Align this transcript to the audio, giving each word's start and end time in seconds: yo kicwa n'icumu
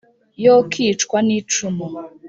yo 0.45 0.55
kicwa 0.71 1.17
n'icumu 1.27 1.85